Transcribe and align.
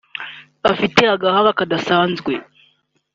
afite 0.71 1.01
agahanga 1.15 1.51
kadasanzwe 1.59 2.33